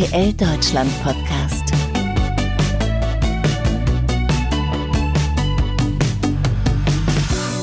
[0.00, 1.74] RTL Deutschland Podcast.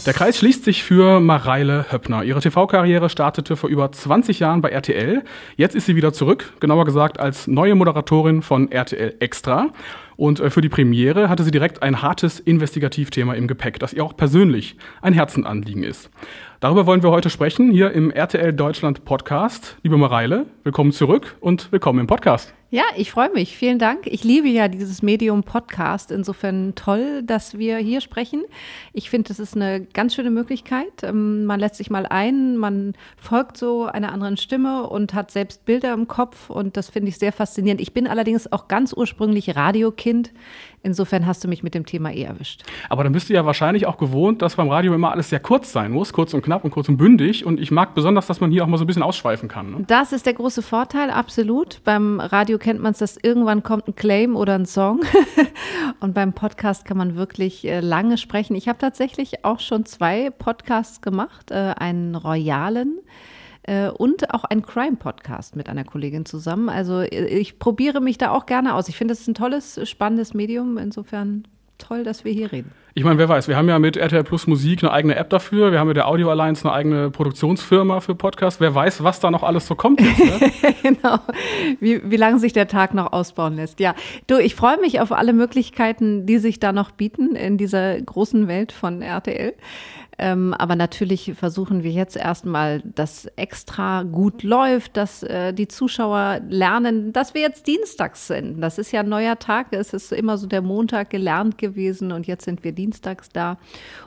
[0.06, 2.24] Der Kreis schließt sich für Mareile Höppner.
[2.24, 5.24] Ihre TV-Karriere startete vor über 20 Jahren bei RTL.
[5.56, 9.70] Jetzt ist sie wieder zurück, genauer gesagt als neue Moderatorin von RTL Extra.
[10.16, 14.04] Und äh, für die Premiere hatte sie direkt ein hartes Investigativthema im Gepäck, das ihr
[14.04, 16.12] auch persönlich ein Herzenanliegen ist.
[16.60, 19.78] Darüber wollen wir heute sprechen, hier im RTL Deutschland Podcast.
[19.84, 22.56] Liebe Mareile, willkommen zurück und willkommen im Podcast.
[22.70, 23.56] Ja, ich freue mich.
[23.56, 24.08] Vielen Dank.
[24.08, 26.12] Ich liebe ja dieses Medium Podcast.
[26.12, 28.44] Insofern toll, dass wir hier sprechen.
[28.92, 31.02] Ich finde, das ist eine ganz schöne Möglichkeit.
[31.04, 35.64] Ähm, man lässt sich mal ein, man folgt so einer anderen Stimme und hat selbst
[35.64, 36.50] Bilder im Kopf.
[36.50, 37.80] Und das finde ich sehr faszinierend.
[37.80, 40.34] Ich bin allerdings auch ganz ursprünglich Radiokind.
[40.84, 42.64] Insofern hast du mich mit dem Thema eh erwischt.
[42.90, 45.72] Aber dann bist du ja wahrscheinlich auch gewohnt, dass beim Radio immer alles sehr kurz
[45.72, 47.46] sein muss, kurz und knapp und kurz und bündig.
[47.46, 49.72] Und ich mag besonders, dass man hier auch mal so ein bisschen ausschweifen kann.
[49.72, 49.84] Ne?
[49.88, 51.82] Das ist der große Vorteil, absolut.
[51.84, 55.02] Beim Radio kennt man es, dass irgendwann kommt ein Claim oder ein Song.
[56.00, 58.56] und beim Podcast kann man wirklich äh, lange sprechen.
[58.56, 63.00] Ich habe tatsächlich auch schon zwei Podcasts gemacht, äh, einen royalen
[63.64, 66.70] äh, und auch einen Crime-Podcast mit einer Kollegin zusammen.
[66.70, 68.88] Also äh, ich probiere mich da auch gerne aus.
[68.88, 70.78] Ich finde, es ist ein tolles, spannendes Medium.
[70.78, 71.44] Insofern
[71.78, 72.72] toll, dass wir hier reden.
[72.94, 75.72] Ich meine, wer weiß, wir haben ja mit RTL Plus Musik eine eigene App dafür,
[75.72, 78.60] wir haben mit der Audio Alliance eine eigene Produktionsfirma für Podcasts.
[78.60, 80.20] Wer weiß, was da noch alles so kommt jetzt.
[80.20, 80.74] Ne?
[80.84, 81.20] genau,
[81.80, 83.80] wie, wie lange sich der Tag noch ausbauen lässt.
[83.80, 83.94] Ja,
[84.26, 88.48] du, ich freue mich auf alle Möglichkeiten, die sich da noch bieten in dieser großen
[88.48, 89.54] Welt von RTL.
[90.20, 96.42] Ähm, aber natürlich versuchen wir jetzt erstmal, dass extra gut läuft, dass äh, die Zuschauer
[96.50, 98.60] lernen, dass wir jetzt dienstags sind.
[98.60, 99.68] Das ist ja ein neuer Tag.
[99.72, 103.58] Es ist immer so der Montag gelernt gewesen und jetzt sind wir dienstags da.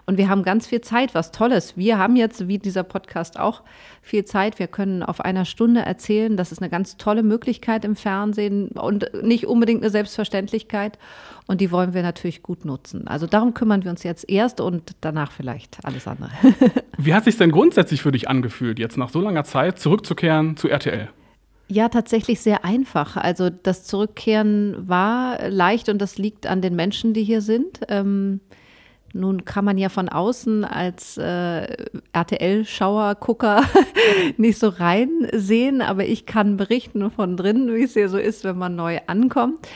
[0.05, 1.77] Und wir haben ganz viel Zeit, was Tolles.
[1.77, 3.63] Wir haben jetzt, wie dieser Podcast auch,
[4.03, 4.59] viel Zeit.
[4.59, 6.37] Wir können auf einer Stunde erzählen.
[6.37, 10.99] Das ist eine ganz tolle Möglichkeit im Fernsehen und nicht unbedingt eine Selbstverständlichkeit.
[11.47, 13.09] Und die wollen wir natürlich gut nutzen.
[13.09, 16.31] Also darum kümmern wir uns jetzt erst und danach vielleicht alles andere.
[16.97, 20.69] Wie hat sich denn grundsätzlich für dich angefühlt, jetzt nach so langer Zeit zurückzukehren zu
[20.69, 21.09] RTL?
[21.69, 23.17] Ja, tatsächlich sehr einfach.
[23.17, 27.81] Also das Zurückkehren war leicht und das liegt an den Menschen, die hier sind.
[27.89, 28.41] Ähm,
[29.13, 31.77] nun kann man ja von außen als äh,
[32.13, 33.65] RTL-Schauer-Gucker
[34.37, 38.59] nicht so reinsehen, aber ich kann berichten von drinnen, wie es hier so ist, wenn
[38.59, 39.67] man neu ankommt.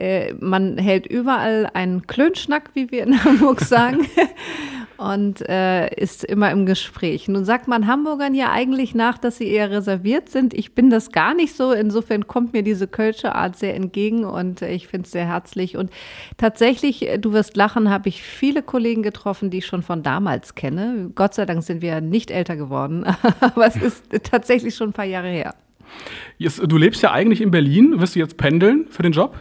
[0.00, 4.06] Äh, man hält überall einen Klönschnack, wie wir in Hamburg sagen
[4.96, 7.28] und äh, ist immer im Gespräch.
[7.28, 10.54] Nun sagt man Hamburgern ja eigentlich nach, dass sie eher reserviert sind.
[10.54, 11.72] Ich bin das gar nicht so.
[11.72, 15.76] Insofern kommt mir diese Kölsche Art sehr entgegen und äh, ich finde es sehr herzlich.
[15.76, 15.90] Und
[16.38, 20.54] tatsächlich, äh, du wirst lachen, habe ich viele Kollegen getroffen, die ich schon von damals
[20.54, 21.10] kenne.
[21.14, 23.04] Gott sei Dank sind wir nicht älter geworden,
[23.40, 25.54] aber es ist tatsächlich schon ein paar Jahre her.
[26.38, 28.00] Jetzt, du lebst ja eigentlich in Berlin.
[28.00, 29.38] Wirst du jetzt pendeln für den Job?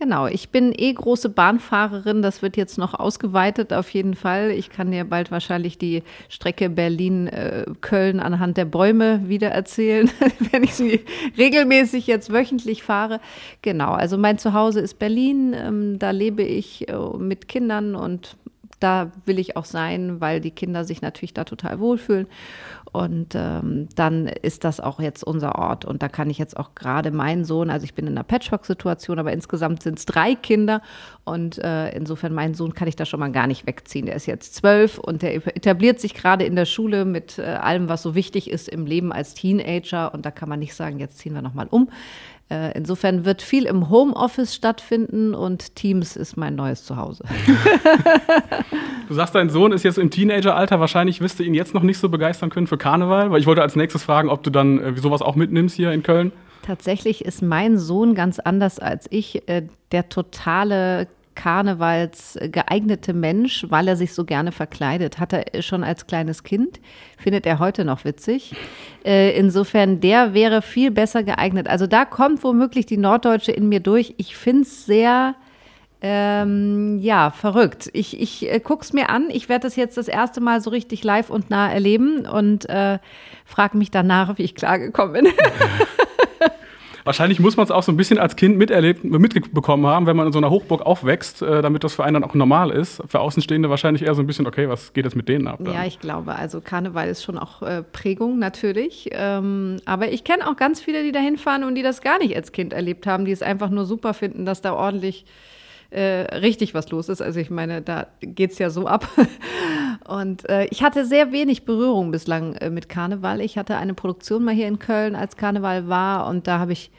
[0.00, 2.22] Genau, ich bin eh große Bahnfahrerin.
[2.22, 4.50] Das wird jetzt noch ausgeweitet auf jeden Fall.
[4.50, 10.10] Ich kann dir bald wahrscheinlich die Strecke Berlin-Köln äh, anhand der Bäume wieder erzählen,
[10.52, 11.04] wenn ich sie
[11.36, 13.20] regelmäßig jetzt wöchentlich fahre.
[13.60, 15.54] Genau, also mein Zuhause ist Berlin.
[15.54, 18.38] Ähm, da lebe ich äh, mit Kindern und
[18.80, 22.26] da will ich auch sein, weil die Kinder sich natürlich da total wohlfühlen.
[22.92, 25.84] Und ähm, dann ist das auch jetzt unser Ort.
[25.84, 29.18] Und da kann ich jetzt auch gerade meinen Sohn, also ich bin in einer Patchwork-Situation,
[29.18, 30.82] aber insgesamt sind es drei Kinder.
[31.24, 34.06] Und äh, insofern, meinen Sohn kann ich da schon mal gar nicht wegziehen.
[34.06, 37.88] Der ist jetzt zwölf und der etabliert sich gerade in der Schule mit äh, allem,
[37.88, 40.12] was so wichtig ist im Leben als Teenager.
[40.12, 41.90] Und da kann man nicht sagen, jetzt ziehen wir nochmal um.
[42.50, 47.22] Äh, insofern wird viel im Homeoffice stattfinden und Teams ist mein neues Zuhause.
[49.08, 50.80] du sagst, dein Sohn ist jetzt im Teenageralter.
[50.80, 53.62] Wahrscheinlich wirst du ihn jetzt noch nicht so begeistern können für Karneval, weil ich wollte
[53.62, 56.32] als nächstes fragen, ob du dann äh, sowas auch mitnimmst hier in Köln.
[56.62, 59.62] Tatsächlich ist mein Sohn ganz anders als ich äh,
[59.92, 65.18] der totale Karnevals geeignete Mensch, weil er sich so gerne verkleidet.
[65.18, 66.80] Hat er schon als kleines Kind,
[67.18, 68.54] findet er heute noch witzig.
[69.04, 71.68] Äh, insofern, der wäre viel besser geeignet.
[71.68, 74.14] Also da kommt womöglich die Norddeutsche in mir durch.
[74.18, 75.34] Ich finde es sehr,
[76.02, 77.90] ähm, ja, verrückt.
[77.92, 79.28] Ich, ich äh, gucke es mir an.
[79.30, 82.98] Ich werde das jetzt das erste Mal so richtig live und nah erleben und äh,
[83.44, 85.32] frage mich danach, wie ich klargekommen bin.
[87.04, 90.26] Wahrscheinlich muss man es auch so ein bisschen als Kind miterlebt, mitbekommen haben, wenn man
[90.26, 93.02] in so einer Hochburg aufwächst, äh, damit das für einen dann auch normal ist.
[93.06, 95.58] Für Außenstehende wahrscheinlich eher so ein bisschen, okay, was geht jetzt mit denen ab?
[95.60, 95.74] Dann?
[95.74, 99.08] Ja, ich glaube, also Karneval ist schon auch äh, Prägung natürlich.
[99.12, 102.36] Ähm, aber ich kenne auch ganz viele, die da hinfahren und die das gar nicht
[102.36, 105.24] als Kind erlebt haben, die es einfach nur super finden, dass da ordentlich
[105.90, 107.20] äh, richtig was los ist.
[107.20, 109.08] Also ich meine, da geht es ja so ab.
[110.08, 113.40] Und äh, ich hatte sehr wenig Berührung bislang äh, mit Karneval.
[113.40, 116.26] Ich hatte eine Produktion mal hier in Köln, als Karneval war.
[116.28, 116.90] Und da habe ich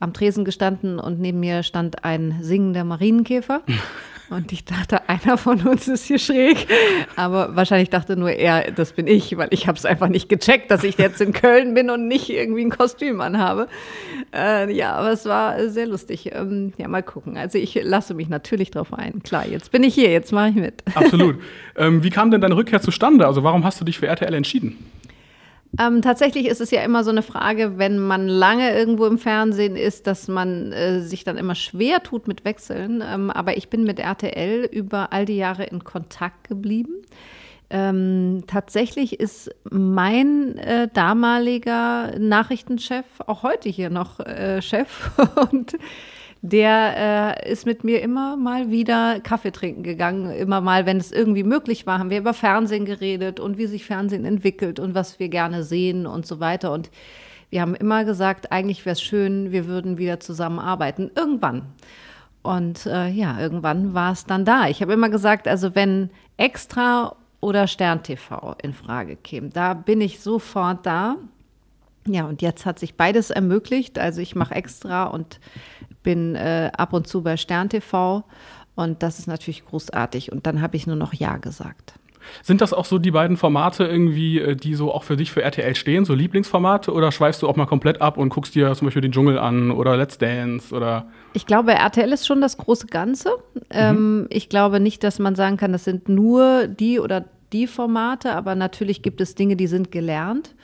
[0.00, 3.62] am Tresen gestanden und neben mir stand ein singender Marienkäfer.
[4.30, 6.66] Und ich dachte, einer von uns ist hier schräg.
[7.16, 10.70] Aber wahrscheinlich dachte nur er, das bin ich, weil ich habe es einfach nicht gecheckt,
[10.70, 13.68] dass ich jetzt in Köln bin und nicht irgendwie ein Kostüm anhabe.
[14.34, 16.30] Äh, ja, aber es war sehr lustig.
[16.34, 17.38] Ähm, ja, mal gucken.
[17.38, 19.22] Also ich lasse mich natürlich drauf ein.
[19.22, 20.82] Klar, jetzt bin ich hier, jetzt mache ich mit.
[20.94, 21.36] Absolut.
[21.78, 23.26] Ähm, wie kam denn deine Rückkehr zustande?
[23.26, 24.76] Also warum hast du dich für RTL entschieden?
[25.78, 29.76] Ähm, tatsächlich ist es ja immer so eine Frage, wenn man lange irgendwo im Fernsehen
[29.76, 33.02] ist, dass man äh, sich dann immer schwer tut mit Wechseln.
[33.06, 37.02] Ähm, aber ich bin mit RTL über all die Jahre in Kontakt geblieben.
[37.70, 45.10] Ähm, tatsächlich ist mein äh, damaliger Nachrichtenchef auch heute hier noch äh, Chef
[45.52, 45.76] und
[46.42, 50.30] der äh, ist mit mir immer mal wieder Kaffee trinken gegangen.
[50.30, 53.84] Immer mal, wenn es irgendwie möglich war, haben wir über Fernsehen geredet und wie sich
[53.84, 56.72] Fernsehen entwickelt und was wir gerne sehen und so weiter.
[56.72, 56.90] Und
[57.50, 61.10] wir haben immer gesagt, eigentlich wäre es schön, wir würden wieder zusammenarbeiten.
[61.14, 61.62] Irgendwann.
[62.42, 64.68] Und äh, ja, irgendwann war es dann da.
[64.68, 70.00] Ich habe immer gesagt, also wenn Extra oder Stern TV in Frage käme, da bin
[70.00, 71.16] ich sofort da.
[72.06, 73.98] Ja, und jetzt hat sich beides ermöglicht.
[73.98, 75.40] Also ich mache extra und
[76.02, 78.24] bin äh, ab und zu bei Stern TV
[78.74, 80.30] und das ist natürlich großartig.
[80.30, 81.94] Und dann habe ich nur noch Ja gesagt.
[82.42, 85.42] Sind das auch so die beiden Formate irgendwie, äh, die so auch für dich für
[85.42, 86.92] RTL stehen, so Lieblingsformate?
[86.92, 89.70] Oder schweifst du auch mal komplett ab und guckst dir zum Beispiel den Dschungel an
[89.70, 91.06] oder Let's Dance oder?
[91.32, 93.30] Ich glaube, RTL ist schon das große Ganze.
[93.54, 93.62] Mhm.
[93.70, 98.32] Ähm, ich glaube nicht, dass man sagen kann, das sind nur die oder die Formate,
[98.32, 100.54] aber natürlich gibt es Dinge, die sind gelernt.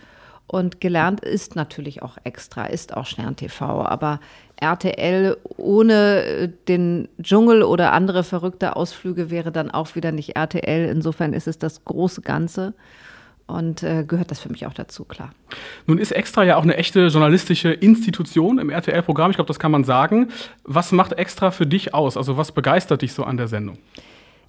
[0.47, 3.85] Und gelernt ist natürlich auch extra, ist auch Stern TV.
[3.87, 4.21] Aber
[4.57, 10.89] RTL ohne äh, den Dschungel oder andere verrückte Ausflüge wäre dann auch wieder nicht RTL.
[10.89, 12.75] Insofern ist es das große Ganze
[13.47, 15.33] und äh, gehört das für mich auch dazu, klar.
[15.87, 19.31] Nun ist Extra ja auch eine echte journalistische Institution im RTL-Programm.
[19.31, 20.29] Ich glaube, das kann man sagen.
[20.65, 22.17] Was macht Extra für dich aus?
[22.17, 23.79] Also was begeistert dich so an der Sendung?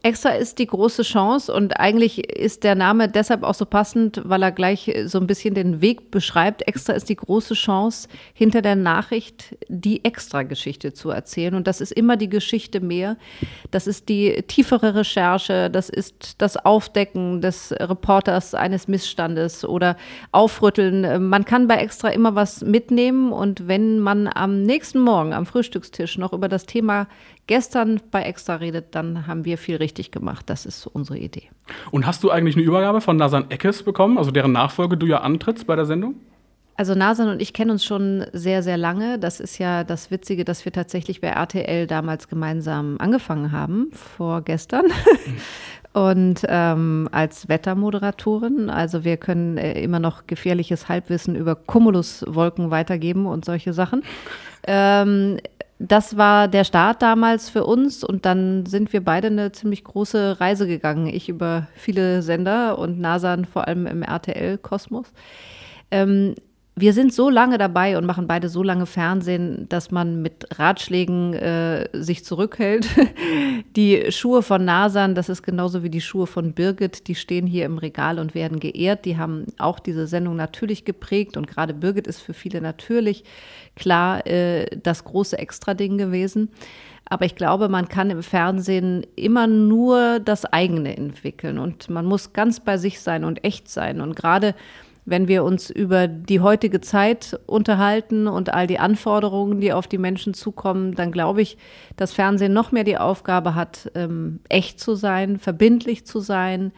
[0.06, 4.44] Extra ist die große Chance und eigentlich ist der Name deshalb auch so passend, weil
[4.44, 6.68] er gleich so ein bisschen den Weg beschreibt.
[6.68, 11.56] Extra ist die große Chance, hinter der Nachricht die Extra-Geschichte zu erzählen.
[11.56, 13.18] Und das ist immer die Geschichte mehr.
[13.72, 19.98] Das ist die tiefere Recherche, das ist das Aufdecken des Reporters eines Missstandes oder
[20.32, 21.28] Aufrütteln.
[21.30, 26.20] Man kann bei Extra immer was mitnehmen und wenn man am nächsten Morgen am Frühstückstisch
[26.20, 27.08] noch über das Thema
[27.48, 30.50] gestern bei Extra redet, dann haben wir viel richtig gemacht.
[30.50, 31.50] Das ist unsere Idee.
[31.92, 35.22] Und hast du eigentlich eine Übergabe von Nasan Eckes bekommen, also deren Nachfolge du ja
[35.22, 36.16] antrittst bei der Sendung?
[36.78, 39.18] Also Nasan und ich kennen uns schon sehr, sehr lange.
[39.18, 44.86] Das ist ja das Witzige, dass wir tatsächlich bei RTL damals gemeinsam angefangen haben, vorgestern.
[45.94, 48.70] und ähm, als Wettermoderatorin.
[48.70, 54.04] Also wir können äh, immer noch gefährliches Halbwissen über Cumuluswolken weitergeben und solche Sachen.
[54.68, 55.38] Ähm,
[55.80, 60.40] das war der Start damals für uns und dann sind wir beide eine ziemlich große
[60.40, 61.08] Reise gegangen.
[61.08, 65.12] Ich über viele Sender und Nasan vor allem im RTL-Kosmos.
[65.92, 66.36] Ähm,
[66.78, 71.34] wir sind so lange dabei und machen beide so lange Fernsehen, dass man mit Ratschlägen
[71.34, 72.90] äh, sich zurückhält.
[73.78, 77.66] Die Schuhe von Nasan, das ist genauso wie die Schuhe von Birgit, die stehen hier
[77.66, 79.06] im Regal und werden geehrt.
[79.06, 83.24] Die haben auch diese Sendung natürlich geprägt und gerade Birgit ist für viele natürlich
[83.76, 86.50] klar äh, das große Extra-Ding gewesen.
[87.08, 92.34] Aber ich glaube, man kann im Fernsehen immer nur das eigene entwickeln und man muss
[92.34, 94.02] ganz bei sich sein und echt sein.
[94.02, 94.56] Und gerade
[95.06, 100.00] wenn wir uns über die heutige Zeit unterhalten und all die Anforderungen, die auf die
[100.00, 101.58] Menschen zukommen, dann glaube ich,
[101.96, 106.72] dass Fernsehen noch mehr die Aufgabe hat, ähm, echt zu sein, verbindlich zu sein,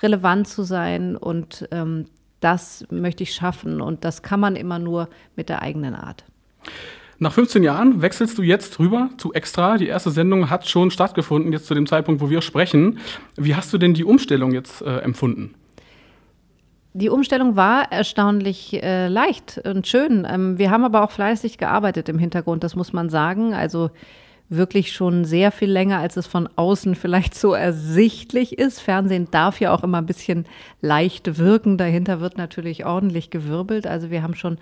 [0.00, 1.16] relevant zu sein.
[1.16, 2.06] Und ähm,
[2.38, 3.80] das möchte ich schaffen.
[3.80, 6.24] Und das kann man immer nur mit der eigenen Art.
[7.18, 9.76] Nach 15 Jahren wechselst du jetzt rüber zu Extra.
[9.76, 12.98] Die erste Sendung hat schon stattgefunden, jetzt zu dem Zeitpunkt, wo wir sprechen.
[13.36, 15.54] Wie hast du denn die Umstellung jetzt äh, empfunden?
[16.94, 20.26] Die Umstellung war erstaunlich äh, leicht und schön.
[20.30, 23.54] Ähm, wir haben aber auch fleißig gearbeitet im Hintergrund, das muss man sagen.
[23.54, 23.90] Also
[24.50, 28.80] wirklich schon sehr viel länger, als es von außen vielleicht so ersichtlich ist.
[28.80, 30.44] Fernsehen darf ja auch immer ein bisschen
[30.82, 31.78] leicht wirken.
[31.78, 33.86] Dahinter wird natürlich ordentlich gewirbelt.
[33.86, 34.58] Also wir haben schon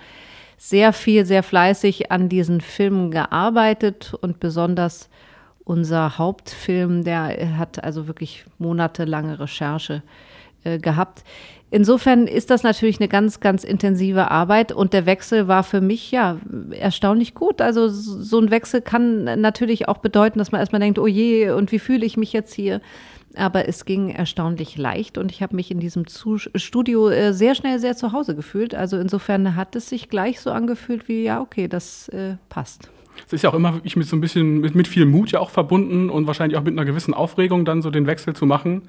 [0.56, 5.08] sehr viel, sehr fleißig an diesen Filmen gearbeitet und besonders
[5.64, 10.02] unser Hauptfilm, der hat also wirklich monatelange Recherche
[10.62, 11.24] äh, gehabt.
[11.72, 16.10] Insofern ist das natürlich eine ganz, ganz intensive Arbeit und der Wechsel war für mich
[16.10, 16.38] ja
[16.72, 17.60] erstaunlich gut.
[17.60, 21.70] Also so ein Wechsel kann natürlich auch bedeuten, dass man erstmal denkt, oh je, und
[21.70, 22.80] wie fühle ich mich jetzt hier?
[23.36, 27.78] Aber es ging erstaunlich leicht und ich habe mich in diesem Studio äh, sehr schnell
[27.78, 28.74] sehr zu Hause gefühlt.
[28.74, 32.90] Also insofern hat es sich gleich so angefühlt wie, ja, okay, das äh, passt.
[33.26, 35.38] Es ist ja auch immer wirklich mit so ein bisschen, mit, mit viel Mut ja
[35.38, 38.82] auch verbunden und wahrscheinlich auch mit einer gewissen Aufregung dann so den Wechsel zu machen.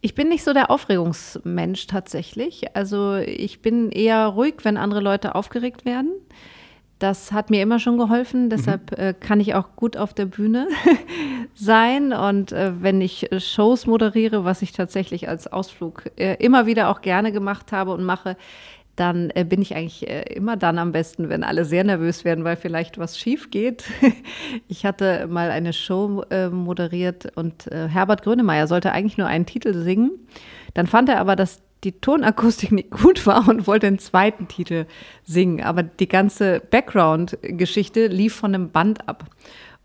[0.00, 2.76] Ich bin nicht so der Aufregungsmensch tatsächlich.
[2.76, 6.12] Also ich bin eher ruhig, wenn andere Leute aufgeregt werden.
[6.98, 9.04] Das hat mir immer schon geholfen, deshalb mhm.
[9.04, 10.68] äh, kann ich auch gut auf der Bühne
[11.54, 12.12] sein.
[12.12, 17.00] Und äh, wenn ich Shows moderiere, was ich tatsächlich als Ausflug äh, immer wieder auch
[17.00, 18.36] gerne gemacht habe und mache,
[18.96, 22.44] dann äh, bin ich eigentlich äh, immer dann am besten, wenn alle sehr nervös werden,
[22.44, 23.84] weil vielleicht was schief geht.
[24.68, 29.74] ich hatte mal eine Show äh, moderiert und Herbert Grönemeyer sollte eigentlich nur einen Titel
[29.74, 30.12] singen.
[30.74, 34.86] Dann fand er aber, dass die Tonakustik nicht gut war und wollte den zweiten Titel
[35.22, 35.62] singen.
[35.62, 39.24] Aber die ganze Background-Geschichte lief von einem Band ab.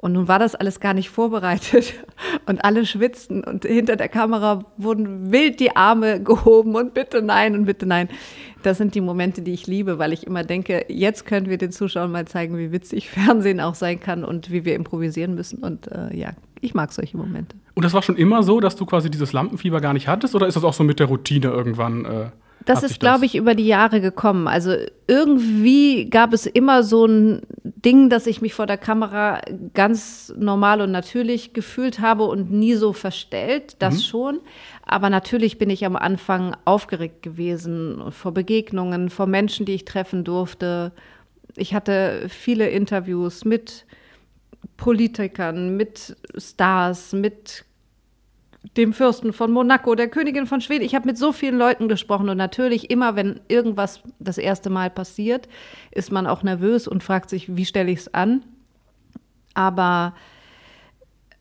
[0.02, 1.94] Und nun war das alles gar nicht vorbereitet
[2.46, 7.54] und alle schwitzten und hinter der Kamera wurden wild die Arme gehoben und bitte nein
[7.54, 8.08] und bitte nein.
[8.64, 11.72] Das sind die Momente, die ich liebe, weil ich immer denke, jetzt können wir den
[11.72, 15.60] Zuschauern mal zeigen, wie witzig Fernsehen auch sein kann und wie wir improvisieren müssen.
[15.60, 17.58] Und äh, ja, ich mag solche Momente.
[17.76, 20.48] Und das war schon immer so, dass du quasi dieses Lampenfieber gar nicht hattest oder
[20.48, 22.06] ist das auch so mit der Routine irgendwann?
[22.06, 22.30] Äh
[22.66, 24.48] das ist, glaube ich, über die Jahre gekommen.
[24.48, 24.76] Also
[25.08, 29.42] irgendwie gab es immer so ein Ding, dass ich mich vor der Kamera
[29.74, 34.00] ganz normal und natürlich gefühlt habe und nie so verstellt, das mhm.
[34.00, 34.40] schon.
[34.86, 40.24] Aber natürlich bin ich am Anfang aufgeregt gewesen vor Begegnungen, vor Menschen, die ich treffen
[40.24, 40.92] durfte.
[41.56, 43.86] Ich hatte viele Interviews mit
[44.78, 47.66] Politikern, mit Stars, mit
[48.76, 50.84] dem Fürsten von Monaco, der Königin von Schweden.
[50.84, 54.90] Ich habe mit so vielen Leuten gesprochen und natürlich immer, wenn irgendwas das erste Mal
[54.90, 55.48] passiert,
[55.92, 58.44] ist man auch nervös und fragt sich, wie stelle ich es an.
[59.54, 60.14] Aber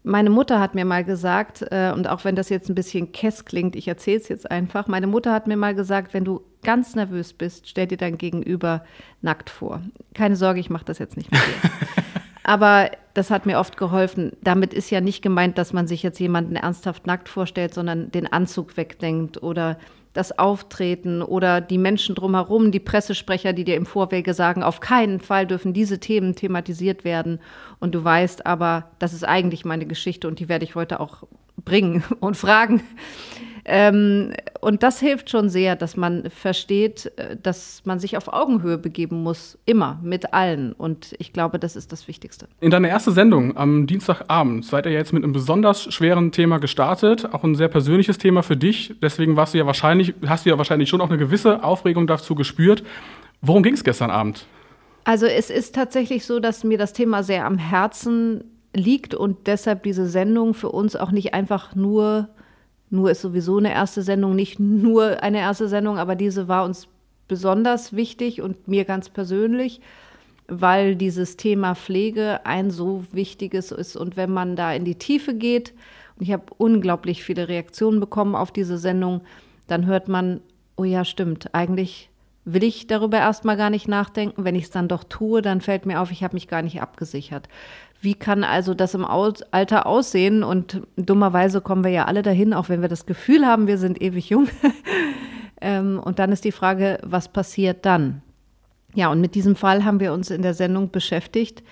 [0.05, 3.45] meine Mutter hat mir mal gesagt, äh, und auch wenn das jetzt ein bisschen kess
[3.45, 6.95] klingt, ich erzähle es jetzt einfach, meine Mutter hat mir mal gesagt, wenn du ganz
[6.95, 8.85] nervös bist, stell dir dein Gegenüber
[9.23, 9.83] nackt vor.
[10.15, 11.71] Keine Sorge, ich mache das jetzt nicht mit dir.
[12.49, 14.33] Aber das hat mir oft geholfen.
[14.43, 18.27] Damit ist ja nicht gemeint, dass man sich jetzt jemanden ernsthaft nackt vorstellt, sondern den
[18.27, 19.77] Anzug wegdenkt oder
[20.15, 25.21] das Auftreten oder die Menschen drumherum, die Pressesprecher, die dir im Vorwege sagen, auf keinen
[25.21, 27.39] Fall dürfen diese Themen thematisiert werden.
[27.81, 31.25] Und du weißt aber, das ist eigentlich meine Geschichte und die werde ich heute auch
[31.59, 32.81] bringen und fragen.
[33.71, 34.33] Ähm,
[34.63, 39.23] und das hilft schon sehr, dass man versteht, äh, dass man sich auf Augenhöhe begeben
[39.23, 40.73] muss, immer mit allen.
[40.73, 42.49] Und ich glaube, das ist das Wichtigste.
[42.61, 47.29] In deiner ersten Sendung am Dienstagabend seid ihr jetzt mit einem besonders schweren Thema gestartet,
[47.35, 48.95] auch ein sehr persönliches Thema für dich.
[49.03, 52.35] Deswegen warst du ja wahrscheinlich, hast du ja wahrscheinlich schon auch eine gewisse Aufregung dazu
[52.35, 52.83] gespürt.
[53.43, 54.47] Worum ging es gestern Abend?
[55.05, 58.45] Also es ist tatsächlich so, dass mir das Thema sehr am Herzen
[58.75, 62.31] liegt und deshalb diese Sendung für uns auch nicht einfach nur
[62.91, 66.89] nur ist sowieso eine erste Sendung, nicht nur eine erste Sendung, aber diese war uns
[67.27, 69.81] besonders wichtig und mir ganz persönlich,
[70.49, 73.97] weil dieses Thema Pflege ein so wichtiges ist.
[73.97, 75.75] Und wenn man da in die Tiefe geht,
[76.17, 79.21] und ich habe unglaublich viele Reaktionen bekommen auf diese Sendung,
[79.67, 80.41] dann hört man,
[80.77, 82.09] oh ja, stimmt, eigentlich
[82.45, 84.45] will ich darüber erstmal gar nicht nachdenken.
[84.45, 86.81] Wenn ich es dann doch tue, dann fällt mir auf, ich habe mich gar nicht
[86.81, 87.49] abgesichert.
[88.01, 90.45] Wie kann also das im Alter aussehen?
[90.45, 94.01] Und dummerweise kommen wir ja alle dahin, auch wenn wir das Gefühl haben, wir sind
[94.01, 94.49] ewig jung.
[95.61, 98.23] Ähm, und dann ist die Frage, was passiert dann?
[98.95, 101.63] Ja, und mit diesem Fall haben wir uns in der Sendung beschäftigt,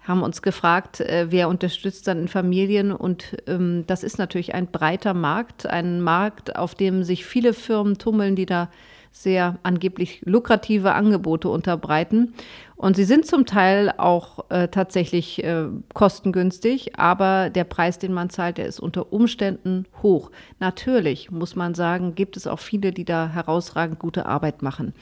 [0.00, 2.92] haben uns gefragt, äh, wer unterstützt dann in Familien.
[2.92, 7.98] Und ähm, das ist natürlich ein breiter Markt, ein Markt, auf dem sich viele Firmen
[7.98, 8.68] tummeln, die da
[9.12, 12.34] sehr angeblich lukrative Angebote unterbreiten.
[12.76, 18.30] Und sie sind zum Teil auch äh, tatsächlich äh, kostengünstig, aber der Preis, den man
[18.30, 20.30] zahlt, der ist unter Umständen hoch.
[20.58, 24.94] Natürlich muss man sagen, gibt es auch viele, die da herausragend gute Arbeit machen.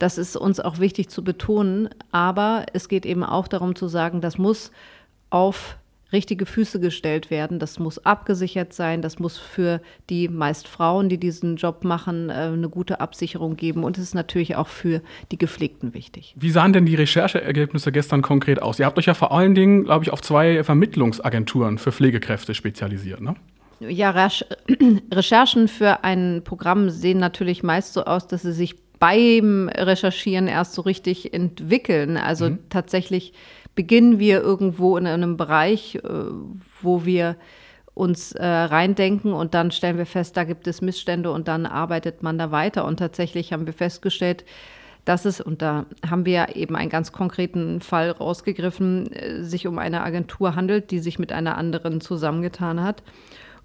[0.00, 4.20] Das ist uns auch wichtig zu betonen, aber es geht eben auch darum zu sagen,
[4.20, 4.72] das muss
[5.30, 5.78] auf
[6.12, 7.58] richtige Füße gestellt werden.
[7.58, 9.02] Das muss abgesichert sein.
[9.02, 13.84] Das muss für die meist Frauen, die diesen Job machen, äh, eine gute Absicherung geben.
[13.84, 15.00] Und es ist natürlich auch für
[15.30, 16.34] die Gepflegten wichtig.
[16.36, 18.78] Wie sahen denn die Rechercheergebnisse gestern konkret aus?
[18.78, 23.20] Ihr habt euch ja vor allen Dingen, glaube ich, auf zwei Vermittlungsagenturen für Pflegekräfte spezialisiert,
[23.20, 23.34] ne?
[23.80, 24.10] Ja,
[25.12, 30.74] Recherchen für ein Programm sehen natürlich meist so aus, dass sie sich beim Recherchieren erst
[30.74, 32.16] so richtig entwickeln.
[32.16, 32.58] Also mhm.
[32.70, 33.32] tatsächlich
[33.74, 36.08] beginnen wir irgendwo in einem Bereich, äh,
[36.80, 37.36] wo wir
[37.94, 42.22] uns äh, reindenken und dann stellen wir fest, da gibt es Missstände und dann arbeitet
[42.22, 42.86] man da weiter.
[42.86, 44.44] Und tatsächlich haben wir festgestellt,
[45.04, 49.78] dass es, und da haben wir eben einen ganz konkreten Fall rausgegriffen, äh, sich um
[49.78, 53.02] eine Agentur handelt, die sich mit einer anderen zusammengetan hat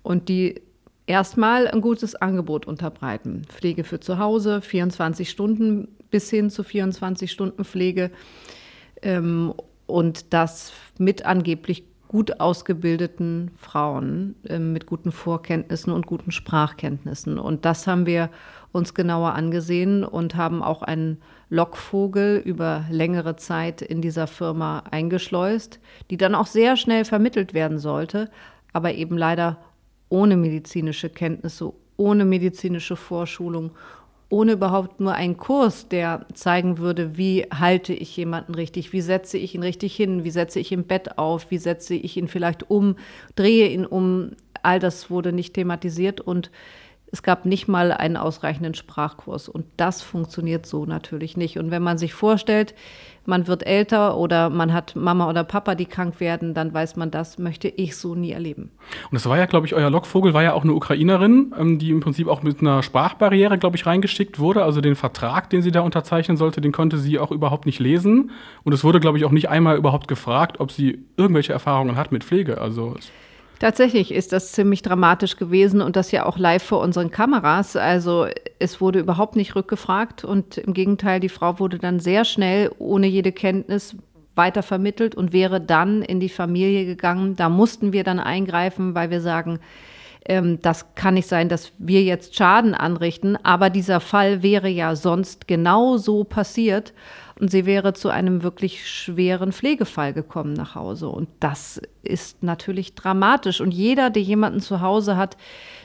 [0.03, 0.61] und die
[1.05, 3.43] erstmal ein gutes Angebot unterbreiten.
[3.47, 8.11] Pflege für zu Hause, 24 Stunden bis hin zu 24 Stunden Pflege.
[9.01, 9.53] Ähm,
[9.87, 17.37] und das mit angeblich gut ausgebildeten Frauen äh, mit guten Vorkenntnissen und guten Sprachkenntnissen.
[17.37, 18.29] Und das haben wir
[18.71, 25.79] uns genauer angesehen und haben auch einen Lockvogel über längere Zeit in dieser Firma eingeschleust,
[26.09, 28.29] die dann auch sehr schnell vermittelt werden sollte,
[28.73, 29.57] aber eben leider
[30.09, 33.71] ohne medizinische Kenntnisse, ohne medizinische Vorschulung,
[34.29, 39.37] ohne überhaupt nur einen Kurs, der zeigen würde, wie halte ich jemanden richtig, wie setze
[39.37, 42.69] ich ihn richtig hin, wie setze ich im Bett auf, wie setze ich ihn vielleicht
[42.69, 42.95] um,
[43.35, 44.31] drehe ihn um.
[44.63, 46.51] All das wurde nicht thematisiert und
[47.09, 49.47] es gab nicht mal einen ausreichenden Sprachkurs.
[49.47, 51.57] Und das funktioniert so natürlich nicht.
[51.57, 52.75] Und wenn man sich vorstellt,
[53.25, 57.09] man wird älter oder man hat Mama oder Papa, die krank werden, dann weiß man,
[57.11, 58.71] das möchte ich so nie erleben.
[59.09, 61.91] Und das war ja, glaube ich, euer Lockvogel war ja auch eine Ukrainerin, ähm, die
[61.91, 64.63] im Prinzip auch mit einer Sprachbarriere, glaube ich, reingeschickt wurde.
[64.63, 68.31] Also den Vertrag, den sie da unterzeichnen sollte, den konnte sie auch überhaupt nicht lesen.
[68.63, 72.11] Und es wurde, glaube ich, auch nicht einmal überhaupt gefragt, ob sie irgendwelche Erfahrungen hat
[72.11, 72.59] mit Pflege.
[72.59, 72.95] Also
[73.59, 77.75] Tatsächlich ist das ziemlich dramatisch gewesen und das ja auch live vor unseren Kameras.
[77.75, 78.27] Also
[78.59, 83.07] es wurde überhaupt nicht rückgefragt und im Gegenteil, die Frau wurde dann sehr schnell ohne
[83.07, 83.95] jede Kenntnis
[84.35, 87.35] weitervermittelt und wäre dann in die Familie gegangen.
[87.35, 89.59] Da mussten wir dann eingreifen, weil wir sagen,
[90.25, 94.95] ähm, das kann nicht sein, dass wir jetzt Schaden anrichten, aber dieser Fall wäre ja
[94.95, 96.93] sonst genau so passiert
[97.39, 101.09] und sie wäre zu einem wirklich schweren Pflegefall gekommen nach Hause.
[101.09, 103.61] Und das ist natürlich dramatisch.
[103.61, 105.37] Und jeder, der jemanden zu Hause hat,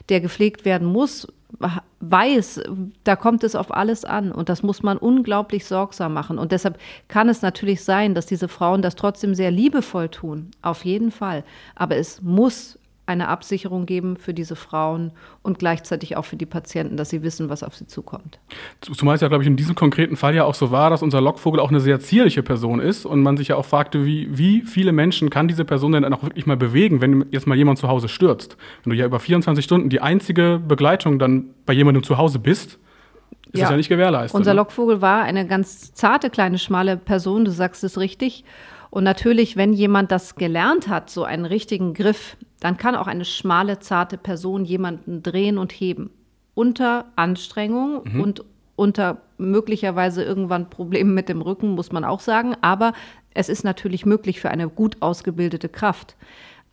[0.09, 1.29] der gepflegt werden muss,
[2.01, 2.63] weiß,
[3.05, 6.39] da kommt es auf alles an und das muss man unglaublich sorgsam machen.
[6.39, 6.79] Und deshalb
[7.09, 11.45] kann es natürlich sein, dass diese Frauen das trotzdem sehr liebevoll tun, auf jeden Fall.
[11.75, 16.97] Aber es muss eine Absicherung geben für diese Frauen und gleichzeitig auch für die Patienten,
[16.97, 18.39] dass sie wissen, was auf sie zukommt.
[18.81, 21.21] Zumal es ja, glaube ich, in diesem konkreten Fall ja auch so war, dass unser
[21.21, 24.63] Lockvogel auch eine sehr zierliche Person ist und man sich ja auch fragte, wie, wie
[24.63, 27.79] viele Menschen kann diese Person denn dann auch wirklich mal bewegen, wenn jetzt mal jemand
[27.79, 28.57] zu Hause stürzt?
[28.85, 32.79] Wenn du ja über 24 Stunden die einzige Begleitung dann bei jemandem zu Hause bist,
[33.53, 33.65] ist ja.
[33.65, 34.39] das ja nicht gewährleistet.
[34.39, 34.59] Unser ne?
[34.59, 38.45] Lockvogel war eine ganz zarte, kleine, schmale Person, du sagst es richtig.
[38.91, 43.25] Und natürlich, wenn jemand das gelernt hat, so einen richtigen Griff, dann kann auch eine
[43.25, 46.11] schmale, zarte Person jemanden drehen und heben.
[46.55, 48.21] Unter Anstrengung mhm.
[48.21, 48.45] und
[48.77, 52.55] unter möglicherweise irgendwann Problemen mit dem Rücken, muss man auch sagen.
[52.61, 52.93] Aber
[53.35, 56.15] es ist natürlich möglich für eine gut ausgebildete Kraft.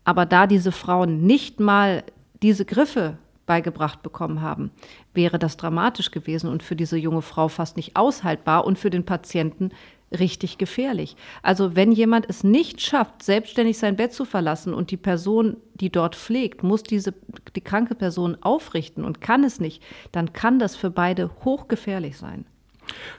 [0.04, 2.04] Aber da diese Frauen nicht mal
[2.44, 4.70] diese Griffe beigebracht bekommen haben,
[5.16, 9.08] wäre das dramatisch gewesen und für diese junge Frau fast nicht aushaltbar und für den
[9.08, 9.72] Patienten
[10.18, 11.16] richtig gefährlich.
[11.44, 15.90] Also wenn jemand es nicht schafft, selbstständig sein Bett zu verlassen und die Person, die
[15.90, 17.14] dort pflegt, muss diese
[17.56, 22.46] die kranke Person aufrichten und kann es nicht, dann kann das für beide hochgefährlich sein.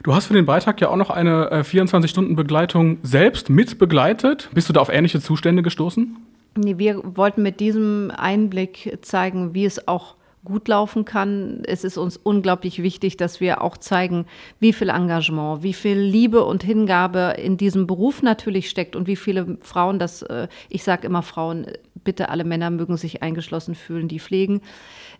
[0.03, 4.49] Du hast für den Beitrag ja auch noch eine äh, 24-Stunden-Begleitung selbst mit begleitet.
[4.53, 6.17] Bist du da auf ähnliche Zustände gestoßen?
[6.57, 11.61] Nee, wir wollten mit diesem Einblick zeigen, wie es auch gut laufen kann.
[11.65, 14.25] Es ist uns unglaublich wichtig, dass wir auch zeigen,
[14.59, 19.15] wie viel Engagement, wie viel Liebe und Hingabe in diesem Beruf natürlich steckt und wie
[19.15, 21.67] viele Frauen das, äh, ich sage immer Frauen,
[22.03, 24.61] bitte alle Männer mögen sich eingeschlossen fühlen, die pflegen.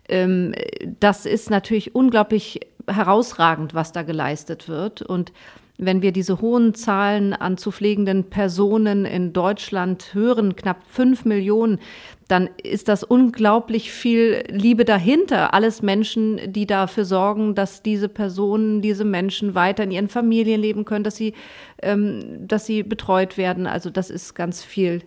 [0.08, 0.54] Ähm,
[0.98, 5.02] das ist natürlich unglaublich herausragend, was da geleistet wird.
[5.02, 5.32] Und
[5.84, 11.80] wenn wir diese hohen Zahlen an zu pflegenden Personen in Deutschland hören, knapp fünf Millionen,
[12.28, 15.52] dann ist das unglaublich viel Liebe dahinter.
[15.54, 20.84] Alles Menschen, die dafür sorgen, dass diese Personen, diese Menschen weiter in ihren Familien leben
[20.84, 21.34] können, dass sie,
[21.82, 23.66] ähm, dass sie betreut werden.
[23.66, 25.02] Also das ist ganz viel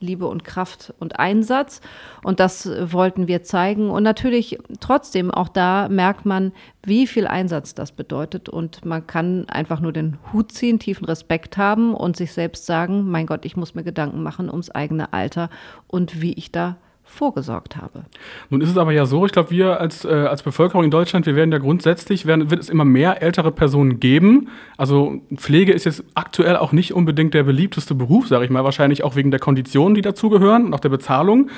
[0.00, 1.80] Liebe und Kraft und Einsatz.
[2.22, 3.90] Und das wollten wir zeigen.
[3.90, 6.52] Und natürlich trotzdem, auch da merkt man,
[6.84, 8.48] wie viel Einsatz das bedeutet.
[8.48, 13.10] Und man kann einfach nur den Hut ziehen, tiefen Respekt haben und sich selbst sagen,
[13.10, 15.50] mein Gott, ich muss mir Gedanken machen ums eigene Alter
[15.86, 16.76] und wie ich da
[17.08, 18.04] vorgesorgt habe.
[18.50, 21.26] Nun ist es aber ja so, ich glaube, wir als, äh, als Bevölkerung in Deutschland,
[21.26, 24.48] wir werden ja grundsätzlich, werden, wird es immer mehr ältere Personen geben.
[24.76, 29.02] Also Pflege ist jetzt aktuell auch nicht unbedingt der beliebteste Beruf, sage ich mal, wahrscheinlich
[29.04, 31.50] auch wegen der Konditionen, die dazugehören und auch der Bezahlung.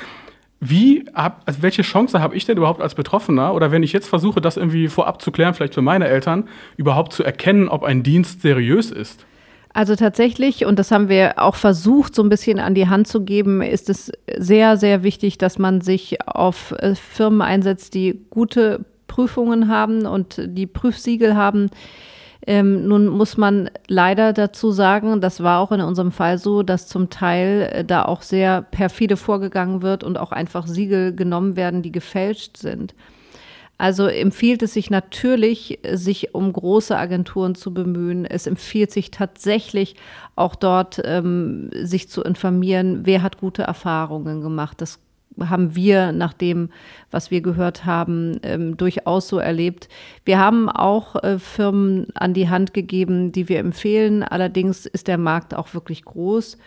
[0.60, 4.08] Wie, hab, also welche Chance habe ich denn überhaupt als Betroffener oder wenn ich jetzt
[4.08, 8.02] versuche, das irgendwie vorab zu klären, vielleicht für meine Eltern, überhaupt zu erkennen, ob ein
[8.02, 9.26] Dienst seriös ist?
[9.72, 13.24] Also tatsächlich, und das haben wir auch versucht, so ein bisschen an die Hand zu
[13.24, 18.84] geben, ist es sehr, sehr wichtig, dass man sich auf äh, Firmen einsetzt, die gute
[19.06, 21.70] Prüfungen haben und die Prüfsiegel haben.
[22.46, 26.88] Ähm, nun muss man leider dazu sagen, das war auch in unserem Fall so, dass
[26.88, 31.82] zum Teil äh, da auch sehr perfide vorgegangen wird und auch einfach Siegel genommen werden,
[31.82, 32.94] die gefälscht sind.
[33.80, 38.26] Also empfiehlt es sich natürlich, sich um große Agenturen zu bemühen.
[38.26, 39.96] Es empfiehlt sich tatsächlich
[40.36, 44.82] auch dort, ähm, sich zu informieren, wer hat gute Erfahrungen gemacht.
[44.82, 44.98] Das
[45.40, 46.68] haben wir nach dem,
[47.10, 49.88] was wir gehört haben, ähm, durchaus so erlebt.
[50.26, 54.22] Wir haben auch äh, Firmen an die Hand gegeben, die wir empfehlen.
[54.22, 56.58] Allerdings ist der Markt auch wirklich groß.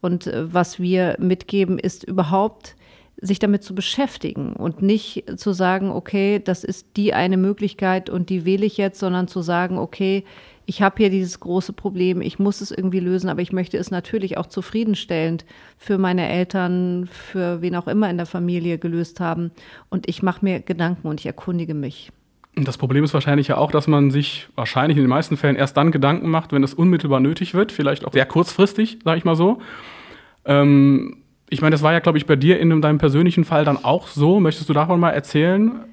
[0.00, 2.76] Und äh, was wir mitgeben, ist überhaupt
[3.22, 8.28] sich damit zu beschäftigen und nicht zu sagen, okay, das ist die eine Möglichkeit und
[8.28, 10.24] die wähle ich jetzt, sondern zu sagen, okay,
[10.66, 13.90] ich habe hier dieses große Problem, ich muss es irgendwie lösen, aber ich möchte es
[13.90, 15.44] natürlich auch zufriedenstellend
[15.78, 19.52] für meine Eltern, für wen auch immer in der Familie gelöst haben.
[19.88, 22.10] Und ich mache mir Gedanken und ich erkundige mich.
[22.54, 25.76] Das Problem ist wahrscheinlich ja auch, dass man sich wahrscheinlich in den meisten Fällen erst
[25.76, 29.36] dann Gedanken macht, wenn es unmittelbar nötig wird, vielleicht auch sehr kurzfristig, sage ich mal
[29.36, 29.60] so.
[30.44, 31.21] Ähm,
[31.52, 34.08] ich meine, das war ja, glaube ich, bei dir in deinem persönlichen Fall dann auch
[34.08, 34.40] so.
[34.40, 35.84] Möchtest du davon mal erzählen,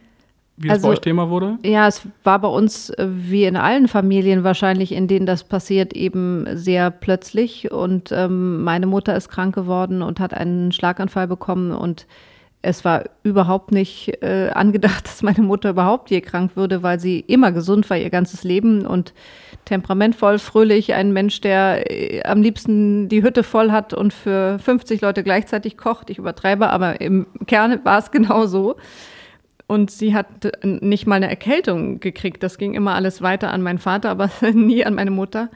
[0.56, 1.58] wie das also, bei euch Thema wurde?
[1.64, 5.92] Ja, es war bei uns äh, wie in allen Familien wahrscheinlich, in denen das passiert,
[5.94, 7.72] eben sehr plötzlich.
[7.72, 12.08] Und ähm, meine Mutter ist krank geworden und hat einen Schlaganfall bekommen und
[12.62, 17.20] es war überhaupt nicht äh, angedacht, dass meine Mutter überhaupt je krank würde, weil sie
[17.22, 19.14] immer gesund war ihr ganzes Leben und
[19.66, 25.02] temperamentvoll, fröhlich, ein Mensch, der äh, am liebsten die Hütte voll hat und für 50
[25.02, 26.10] Leute gleichzeitig kocht.
[26.10, 28.76] Ich übertreibe, aber im Kern war es genau so.
[29.68, 30.28] Und sie hat
[30.64, 32.42] nicht mal eine Erkältung gekriegt.
[32.42, 35.50] Das ging immer alles weiter an meinen Vater, aber nie an meine Mutter.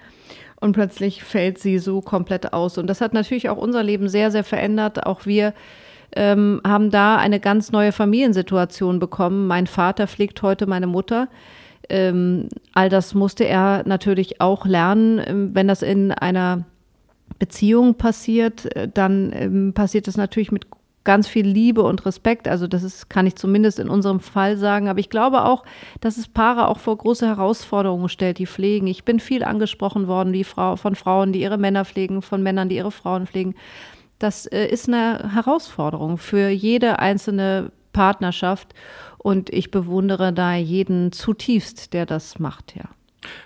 [0.62, 2.78] Und plötzlich fällt sie so komplett aus.
[2.78, 5.06] Und das hat natürlich auch unser Leben sehr, sehr verändert.
[5.06, 5.54] Auch wir
[6.16, 9.48] ähm, haben da eine ganz neue Familiensituation bekommen.
[9.48, 11.28] Mein Vater pflegt heute meine Mutter.
[11.90, 15.22] Ähm, all das musste er natürlich auch lernen.
[15.26, 16.66] Ähm, wenn das in einer
[17.40, 20.66] Beziehung passiert, äh, dann ähm, passiert das natürlich mit
[21.04, 22.48] ganz viel Liebe und Respekt.
[22.48, 24.88] Also das ist, kann ich zumindest in unserem Fall sagen.
[24.88, 25.64] Aber ich glaube auch,
[26.00, 28.88] dass es Paare auch vor große Herausforderungen stellt, die pflegen.
[28.88, 32.70] Ich bin viel angesprochen worden, wie Frau, von Frauen, die ihre Männer pflegen, von Männern,
[32.70, 33.56] die ihre Frauen pflegen
[34.20, 38.74] das äh, ist eine Herausforderung für jede einzelne Partnerschaft.
[39.18, 42.90] Und ich bewundere da jeden zutiefst, der das macht, ja.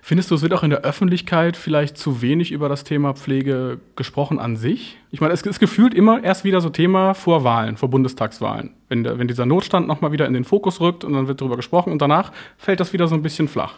[0.02, 3.80] Findest du, es wird auch in der Öffentlichkeit vielleicht zu wenig über das Thema Pflege
[3.96, 4.98] gesprochen an sich?
[5.12, 8.72] Ich meine, es ist gefühlt immer erst wieder so Thema vor Wahlen, vor Bundestagswahlen.
[8.90, 11.58] Wenn, der, wenn dieser Notstand nochmal wieder in den Fokus rückt und dann wird darüber
[11.58, 13.76] gesprochen und danach fällt das wieder so ein bisschen flach.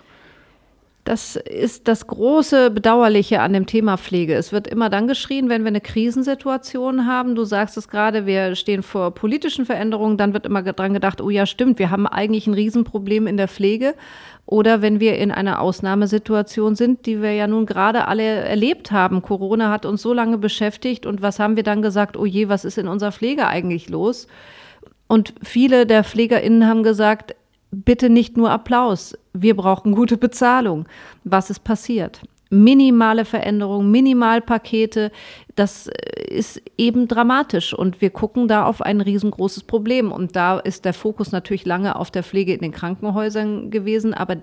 [1.06, 4.36] Das ist das große Bedauerliche an dem Thema Pflege.
[4.36, 7.36] Es wird immer dann geschrien, wenn wir eine Krisensituation haben.
[7.36, 10.18] Du sagst es gerade, wir stehen vor politischen Veränderungen.
[10.18, 13.48] Dann wird immer dran gedacht, oh ja, stimmt, wir haben eigentlich ein Riesenproblem in der
[13.48, 13.96] Pflege.
[14.46, 19.22] Oder wenn wir in einer Ausnahmesituation sind, die wir ja nun gerade alle erlebt haben.
[19.22, 21.06] Corona hat uns so lange beschäftigt.
[21.06, 22.18] Und was haben wir dann gesagt?
[22.18, 24.28] Oh je, was ist in unserer Pflege eigentlich los?
[25.08, 27.36] Und viele der PflegerInnen haben gesagt,
[27.72, 30.88] bitte nicht nur Applaus, wir brauchen gute Bezahlung.
[31.24, 32.22] Was ist passiert?
[32.52, 35.12] Minimale Veränderungen, Minimalpakete,
[35.56, 40.12] das äh, ist eben dramatisch und wir gucken da auf ein riesengroßes Problem.
[40.12, 44.38] Und da ist der Fokus natürlich lange auf der Pflege in den Krankenhäusern gewesen, aber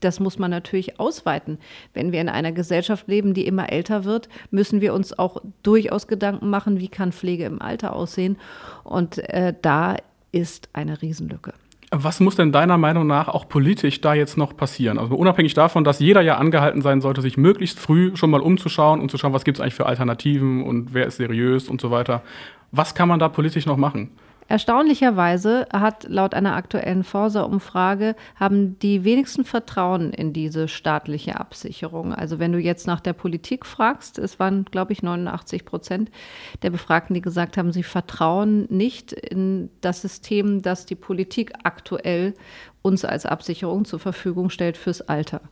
[0.00, 1.58] das muss man natürlich ausweiten.
[1.94, 6.06] Wenn wir in einer Gesellschaft leben, die immer älter wird, müssen wir uns auch durchaus
[6.06, 8.36] Gedanken machen, wie kann Pflege im Alter aussehen.
[8.84, 9.96] Und äh, da
[10.30, 11.54] ist eine Riesenlücke.
[11.90, 14.98] Was muss denn deiner Meinung nach auch politisch da jetzt noch passieren?
[14.98, 19.00] Also unabhängig davon, dass jeder ja angehalten sein sollte, sich möglichst früh schon mal umzuschauen
[19.00, 21.90] und zu schauen, was gibt es eigentlich für Alternativen und wer ist seriös und so
[21.90, 22.22] weiter.
[22.72, 24.10] Was kann man da politisch noch machen?
[24.50, 32.14] Erstaunlicherweise hat laut einer aktuellen Forsa-Umfrage haben die wenigsten Vertrauen in diese staatliche Absicherung.
[32.14, 36.10] Also wenn du jetzt nach der Politik fragst, es waren, glaube ich, 89 Prozent
[36.62, 42.32] der Befragten, die gesagt haben, sie vertrauen nicht in das System, das die Politik aktuell
[42.80, 45.42] uns als Absicherung zur Verfügung stellt fürs Alter.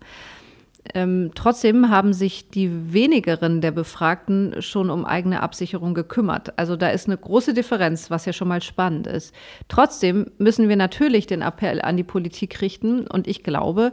[0.95, 6.59] Ähm, trotzdem haben sich die wenigeren der Befragten schon um eigene Absicherung gekümmert.
[6.59, 9.35] Also da ist eine große Differenz, was ja schon mal spannend ist.
[9.69, 13.07] Trotzdem müssen wir natürlich den Appell an die Politik richten.
[13.07, 13.93] Und ich glaube,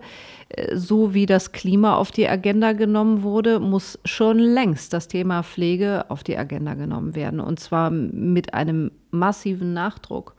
[0.49, 5.43] äh, so wie das Klima auf die Agenda genommen wurde, muss schon längst das Thema
[5.43, 7.39] Pflege auf die Agenda genommen werden.
[7.39, 10.36] Und zwar mit einem massiven Nachdruck.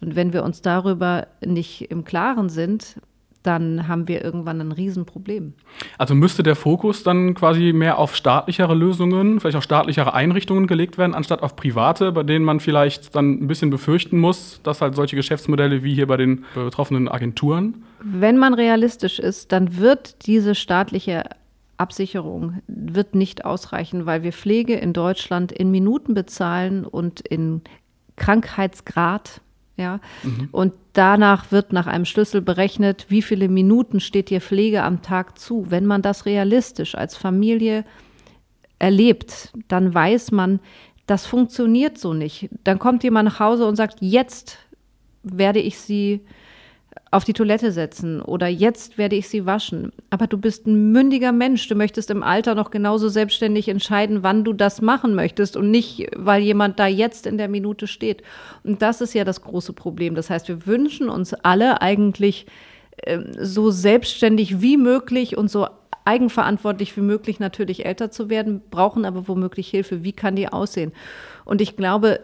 [0.00, 2.96] Und wenn wir uns darüber nicht im Klaren sind,
[3.42, 5.54] dann haben wir irgendwann ein Riesenproblem.
[5.98, 10.98] Also müsste der Fokus dann quasi mehr auf staatlichere Lösungen, vielleicht auf staatlichere Einrichtungen gelegt
[10.98, 14.94] werden, anstatt auf private, bei denen man vielleicht dann ein bisschen befürchten muss, dass halt
[14.94, 17.82] solche Geschäftsmodelle wie hier bei den betroffenen Agenturen?
[18.02, 21.24] Wenn man realistisch ist, dann wird diese staatliche
[21.78, 27.62] Absicherung wird nicht ausreichen, weil wir Pflege in Deutschland in Minuten bezahlen und in
[28.16, 29.40] Krankheitsgrad
[29.76, 30.00] ja.
[30.22, 30.48] Mhm.
[30.52, 35.38] Und danach wird nach einem Schlüssel berechnet, wie viele Minuten steht dir Pflege am Tag
[35.38, 35.66] zu.
[35.70, 37.84] Wenn man das realistisch als Familie
[38.78, 40.60] erlebt, dann weiß man,
[41.06, 42.48] das funktioniert so nicht.
[42.64, 44.58] Dann kommt jemand nach Hause und sagt, jetzt
[45.22, 46.20] werde ich sie
[47.12, 49.92] auf die Toilette setzen oder jetzt werde ich sie waschen.
[50.08, 51.68] Aber du bist ein mündiger Mensch.
[51.68, 56.08] Du möchtest im Alter noch genauso selbstständig entscheiden, wann du das machen möchtest und nicht,
[56.16, 58.22] weil jemand da jetzt in der Minute steht.
[58.64, 60.14] Und das ist ja das große Problem.
[60.14, 62.46] Das heißt, wir wünschen uns alle eigentlich
[62.96, 65.66] äh, so selbstständig wie möglich und so
[66.06, 70.02] eigenverantwortlich wie möglich natürlich älter zu werden, brauchen aber womöglich Hilfe.
[70.02, 70.92] Wie kann die aussehen?
[71.44, 72.20] Und ich glaube,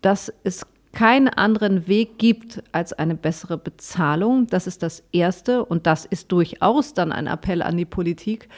[0.00, 4.46] das ist keinen anderen Weg gibt als eine bessere Bezahlung.
[4.46, 8.48] Das ist das Erste und das ist durchaus dann ein Appell an die Politik.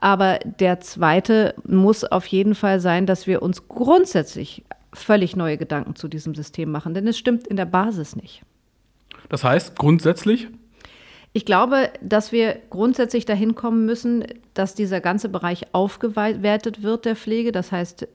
[0.00, 5.94] Aber der zweite muss auf jeden Fall sein, dass wir uns grundsätzlich völlig neue Gedanken
[5.96, 8.42] zu diesem System machen, denn es stimmt in der Basis nicht.
[9.28, 10.48] Das heißt, grundsätzlich?
[11.32, 17.14] Ich glaube, dass wir grundsätzlich dahin kommen müssen, dass dieser ganze Bereich aufgewertet wird der
[17.14, 17.52] Pflege.
[17.52, 18.08] Das heißt,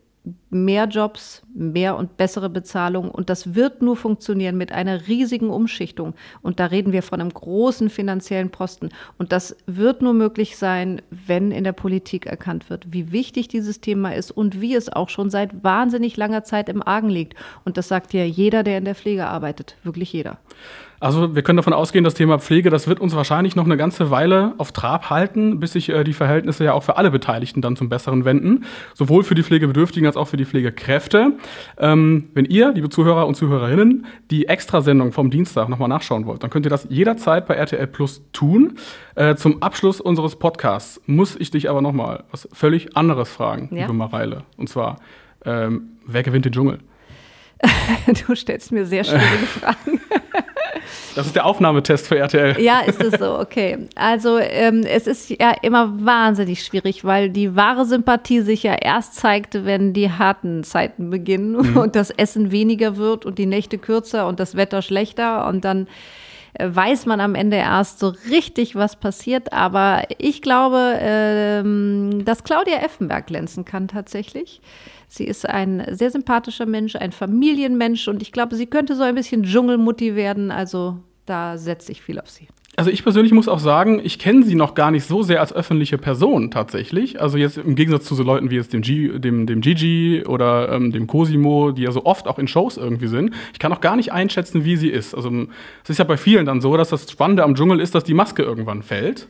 [0.50, 3.10] mehr Jobs, mehr und bessere Bezahlung.
[3.10, 6.14] Und das wird nur funktionieren mit einer riesigen Umschichtung.
[6.42, 8.90] Und da reden wir von einem großen finanziellen Posten.
[9.18, 13.82] Und das wird nur möglich sein, wenn in der Politik erkannt wird, wie wichtig dieses
[13.82, 17.36] Thema ist und wie es auch schon seit wahnsinnig langer Zeit im Argen liegt.
[17.66, 19.78] Und das sagt ja jeder, der in der Pflege arbeitet.
[19.84, 20.38] Wirklich jeder.
[21.02, 24.12] Also wir können davon ausgehen, das Thema Pflege, das wird uns wahrscheinlich noch eine ganze
[24.12, 27.76] Weile auf Trab halten, bis sich äh, die Verhältnisse ja auch für alle Beteiligten dann
[27.76, 28.66] zum Besseren wenden.
[28.94, 31.34] Sowohl für die Pflegebedürftigen als auch für die Pflegekräfte.
[31.80, 36.52] Ähm, wenn ihr, liebe Zuhörer und Zuhörerinnen, die Extrasendung vom Dienstag nochmal nachschauen wollt, dann
[36.52, 38.78] könnt ihr das jederzeit bei RTL Plus tun.
[39.16, 43.82] Äh, zum Abschluss unseres Podcasts muss ich dich aber nochmal was völlig anderes fragen, ja?
[43.82, 44.44] liebe Mareile.
[44.56, 44.98] Und zwar,
[45.46, 46.78] ähm, wer gewinnt den Dschungel?
[48.28, 50.00] du stellst mir sehr schwierige Fragen.
[51.16, 52.60] Das ist der Aufnahmetest für RTL.
[52.62, 53.88] Ja, ist es so, okay.
[53.96, 59.16] Also ähm, es ist ja immer wahnsinnig schwierig, weil die wahre Sympathie sich ja erst
[59.16, 61.78] zeigt, wenn die harten Zeiten beginnen mhm.
[61.82, 65.88] und das Essen weniger wird und die Nächte kürzer und das Wetter schlechter und dann
[66.54, 69.54] äh, weiß man am Ende erst so richtig, was passiert.
[69.54, 74.62] Aber ich glaube, ähm, dass Claudia Effenberg glänzen kann tatsächlich.
[75.14, 79.14] Sie ist ein sehr sympathischer Mensch, ein Familienmensch und ich glaube, sie könnte so ein
[79.14, 80.52] bisschen Dschungelmutti werden.
[80.52, 82.48] Also da setze ich viel auf sie.
[82.78, 85.52] Also ich persönlich muss auch sagen, ich kenne sie noch gar nicht so sehr als
[85.52, 87.20] öffentliche Person tatsächlich.
[87.20, 90.72] Also jetzt im Gegensatz zu so Leuten wie jetzt dem, G, dem, dem Gigi oder
[90.72, 93.34] ähm, dem Cosimo, die ja so oft auch in Shows irgendwie sind.
[93.52, 95.14] Ich kann auch gar nicht einschätzen, wie sie ist.
[95.14, 95.30] Also
[95.84, 98.14] es ist ja bei vielen dann so, dass das Spannende am Dschungel ist, dass die
[98.14, 99.28] Maske irgendwann fällt.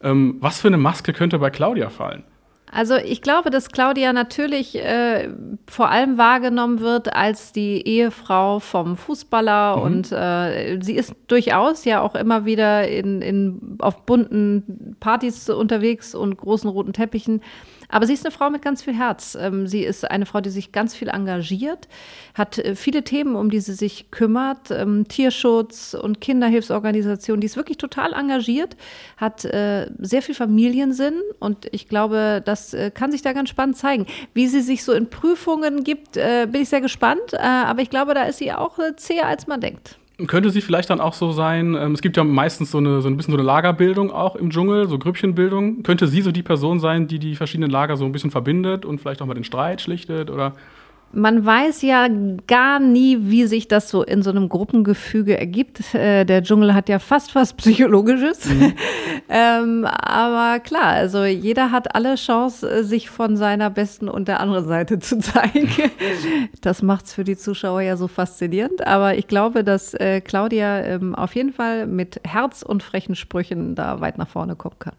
[0.00, 2.22] Ähm, was für eine Maske könnte bei Claudia fallen?
[2.70, 5.28] Also ich glaube, dass Claudia natürlich äh,
[5.66, 9.82] vor allem wahrgenommen wird als die Ehefrau vom Fußballer mhm.
[9.82, 16.14] und äh, sie ist durchaus ja auch immer wieder in, in, auf bunten Partys unterwegs
[16.14, 17.40] und großen roten Teppichen.
[17.88, 19.36] Aber sie ist eine Frau mit ganz viel Herz.
[19.40, 21.88] Ähm, sie ist eine Frau, die sich ganz viel engagiert,
[22.34, 24.70] hat äh, viele Themen, um die sie sich kümmert.
[24.70, 27.40] Ähm, Tierschutz und Kinderhilfsorganisationen.
[27.40, 28.76] Die ist wirklich total engagiert,
[29.16, 33.76] hat äh, sehr viel Familiensinn und ich glaube, das äh, kann sich da ganz spannend
[33.76, 34.06] zeigen.
[34.34, 37.34] Wie sie sich so in Prüfungen gibt, bin ich sehr gespannt.
[37.38, 39.98] Aber ich glaube, da ist sie auch zäher, als man denkt.
[40.26, 43.08] Könnte sie vielleicht dann auch so sein, ähm, es gibt ja meistens so, eine, so
[43.08, 45.84] ein bisschen so eine Lagerbildung auch im Dschungel, so Grüppchenbildung.
[45.84, 49.00] Könnte sie so die Person sein, die die verschiedenen Lager so ein bisschen verbindet und
[49.00, 50.54] vielleicht auch mal den Streit schlichtet oder
[51.12, 52.06] man weiß ja
[52.46, 55.94] gar nie, wie sich das so in so einem Gruppengefüge ergibt.
[55.94, 58.46] Äh, der Dschungel hat ja fast was Psychologisches.
[58.46, 58.74] Mhm.
[59.28, 64.66] ähm, aber klar, also jeder hat alle Chance, sich von seiner besten und der anderen
[64.66, 65.68] Seite zu zeigen.
[66.60, 68.86] das macht es für die Zuschauer ja so faszinierend.
[68.86, 73.74] Aber ich glaube, dass äh, Claudia ähm, auf jeden Fall mit Herz und frechen Sprüchen
[73.74, 74.94] da weit nach vorne kommen kann.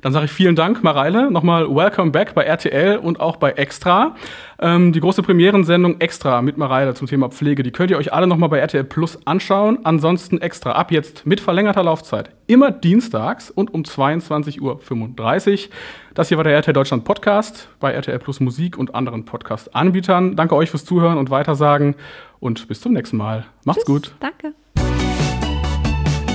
[0.00, 1.30] Dann sage ich vielen Dank, Mareile.
[1.30, 4.14] Nochmal Welcome Back bei RTL und auch bei Extra.
[4.58, 8.26] Ähm, die große Premierensendung Extra mit Mareile zum Thema Pflege, die könnt ihr euch alle
[8.26, 9.80] nochmal bei RTL Plus anschauen.
[9.84, 12.30] Ansonsten Extra ab jetzt mit verlängerter Laufzeit.
[12.46, 15.70] Immer dienstags und um 22.35 Uhr.
[16.14, 20.36] Das hier war der RTL Deutschland Podcast bei RTL Plus Musik und anderen Podcast-Anbietern.
[20.36, 21.96] Danke euch fürs Zuhören und Weitersagen
[22.40, 23.44] und bis zum nächsten Mal.
[23.64, 24.14] Macht's Tschüss, gut.
[24.20, 24.54] Danke.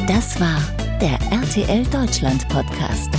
[0.07, 3.09] Das war der RTL Deutschland Podcast.